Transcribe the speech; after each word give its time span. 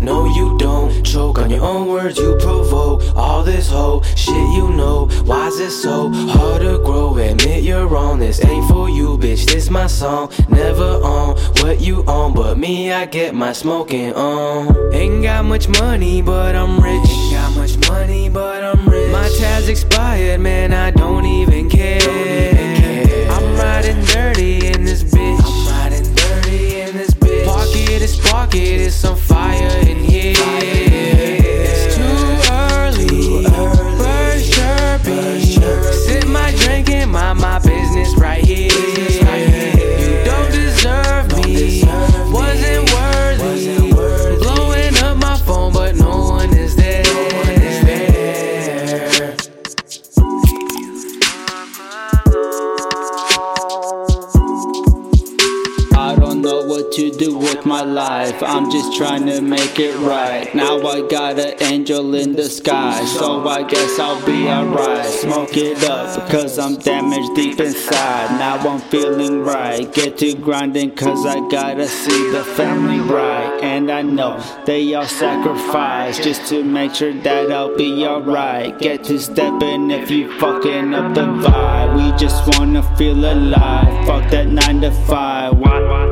No, 0.00 0.26
you 0.34 0.56
don't. 0.58 1.04
Choke 1.04 1.38
on 1.38 1.50
your 1.50 1.64
own 1.64 1.88
words, 1.88 2.18
you 2.18 2.36
provoke. 2.40 3.02
All 3.16 3.42
this 3.42 3.68
whole 3.68 4.02
shit 4.02 4.34
you 4.56 4.68
know. 4.70 5.06
Why's 5.24 5.58
it 5.58 5.70
so 5.70 6.10
hard 6.12 6.62
to 6.62 6.78
grow? 6.78 7.16
Admit 7.16 7.62
you're 7.64 7.86
wrong. 7.86 8.18
This 8.18 8.44
ain't 8.44 8.68
for 8.68 8.88
you, 8.88 9.18
bitch. 9.18 9.46
This 9.46 9.70
my 9.70 9.86
song. 9.86 10.30
Never 10.48 11.00
on 11.02 11.36
what 11.62 11.80
you 11.80 12.04
own, 12.06 12.34
but 12.34 12.58
me, 12.58 12.92
I 12.92 13.06
get 13.06 13.34
my 13.34 13.52
smoking 13.52 14.12
on. 14.14 14.92
Ain't 14.92 15.22
got 15.22 15.44
much 15.44 15.68
money, 15.68 16.22
but 16.22 16.54
I'm 16.54 16.80
rich. 16.80 17.08
Ain't 17.08 17.32
got 17.32 17.56
much 17.56 17.76
money, 17.88 18.28
but 18.28 18.62
I'm 18.64 18.88
rich. 18.88 19.12
My 19.12 19.28
tab's 19.38 19.68
expired, 19.68 20.40
man. 20.40 20.72
I 20.72 20.90
This 28.06 28.30
pocket 28.30 28.62
is 28.62 28.86
it's 28.86 29.04
on 29.04 29.16
fire 29.16 29.80
in 29.80 30.04
here. 30.04 30.85
To 56.92 57.10
do 57.10 57.36
with 57.36 57.64
my 57.66 57.82
life. 57.82 58.42
I'm 58.42 58.70
just 58.70 58.96
trying 58.96 59.26
to 59.26 59.40
make 59.40 59.78
it 59.78 59.96
right. 59.98 60.52
Now 60.54 60.78
I 60.86 61.06
got 61.08 61.38
an 61.38 61.62
angel 61.62 62.14
in 62.14 62.32
the 62.32 62.48
sky, 62.48 63.04
so 63.04 63.46
I 63.46 63.62
guess 63.62 63.98
I'll 63.98 64.24
be 64.24 64.48
alright. 64.48 65.04
Smoke 65.06 65.56
it 65.56 65.84
up, 65.84 66.28
cause 66.30 66.58
I'm 66.58 66.76
damaged 66.76 67.34
deep 67.34 67.60
inside. 67.60 68.38
Now 68.38 68.56
I'm 68.56 68.80
feeling 68.80 69.42
right. 69.42 69.92
Get 69.92 70.18
to 70.18 70.34
grinding, 70.34 70.92
cause 70.94 71.26
I 71.26 71.40
gotta 71.48 71.86
see 71.88 72.30
the 72.30 72.44
family 72.44 73.00
right. 73.00 73.60
And 73.62 73.90
I 73.90 74.02
know 74.02 74.40
they 74.64 74.94
all 74.94 75.06
sacrifice 75.06 76.18
just 76.18 76.46
to 76.50 76.62
make 76.64 76.94
sure 76.94 77.12
that 77.12 77.52
I'll 77.52 77.76
be 77.76 78.06
alright. 78.06 78.78
Get 78.78 79.04
to 79.04 79.18
stepping 79.18 79.90
if 79.90 80.10
you 80.10 80.38
fucking 80.38 80.94
up 80.94 81.14
the 81.14 81.22
vibe. 81.22 81.96
We 81.96 82.18
just 82.18 82.46
wanna 82.56 82.82
feel 82.96 83.18
alive. 83.24 84.06
Fuck 84.06 84.30
that 84.30 84.46
9 84.46 84.80
to 84.82 84.90
5. 84.90 85.56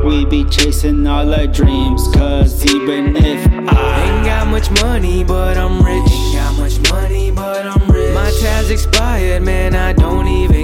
We 0.03 0.25
be 0.25 0.43
chasing 0.65 1.05
all 1.05 1.31
our 1.31 1.45
dreams, 1.45 2.07
cause 2.15 2.65
even 2.73 3.15
if 3.15 3.47
I 3.69 4.03
Ain't 4.03 4.25
got 4.25 4.47
much 4.47 4.71
money, 4.81 5.23
but 5.23 5.57
I'm 5.57 5.77
rich. 5.83 6.11
Ain't 6.11 6.35
got 6.35 6.57
much 6.57 6.91
money, 6.91 7.29
but 7.29 7.67
I'm 7.67 7.87
rich. 7.91 8.15
My 8.15 8.31
tab's 8.41 8.71
expired, 8.71 9.43
man. 9.43 9.75
I 9.75 9.93
don't 9.93 10.27
even 10.27 10.54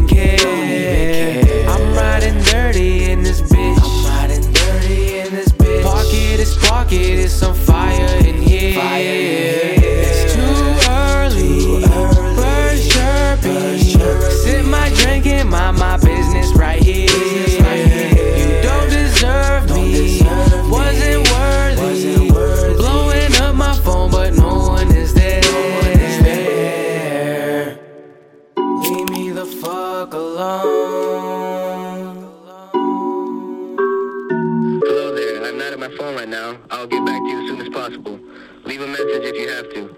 phone 35.98 36.16
right 36.16 36.28
now. 36.28 36.58
I'll 36.70 36.88
get 36.88 37.06
back 37.06 37.22
to 37.22 37.28
you 37.28 37.44
as 37.44 37.50
soon 37.50 37.62
as 37.62 37.70
possible. 37.70 38.20
Leave 38.66 38.82
a 38.82 38.88
message 38.88 39.24
if 39.24 39.36
you 39.36 39.50
have 39.50 39.74
to. 39.74 39.96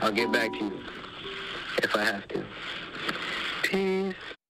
I'll 0.00 0.12
get 0.12 0.32
back 0.32 0.52
to 0.52 0.58
you 0.58 0.80
if 1.82 1.94
I 1.94 2.04
have 2.04 2.26
to. 2.28 2.44
Peace. 3.62 4.32